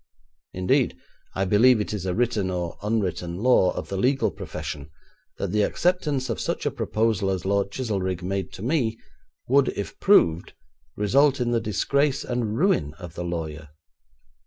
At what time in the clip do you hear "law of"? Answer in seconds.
3.35-3.89